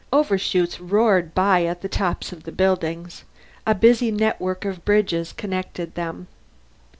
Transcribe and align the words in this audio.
Overshoots 0.11 0.79
roared 0.81 1.35
by 1.35 1.77
the 1.79 1.87
tops 1.87 2.31
of 2.33 2.41
the 2.41 2.51
buildings. 2.51 3.23
A 3.67 3.75
busy 3.75 4.09
network 4.09 4.65
of 4.65 4.83
bridges 4.83 5.31
connected 5.31 5.93
them. 5.93 6.25